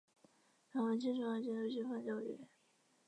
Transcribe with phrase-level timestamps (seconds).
[0.71, 2.39] 阮文清从小接受西方教育。